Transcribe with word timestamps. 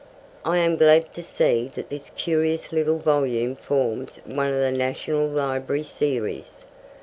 I 0.43 0.57
am 0.57 0.77
glad 0.77 1.13
to 1.13 1.21
see 1.21 1.71
that 1.75 1.89
this 1.89 2.09
curious 2.09 2.73
little 2.73 2.97
volume 2.97 3.55
forms 3.55 4.19
one 4.25 4.47
of 4.47 4.55
the 4.59 4.71
National 4.71 5.27
Library 5.27 5.83
series. 5.83 6.65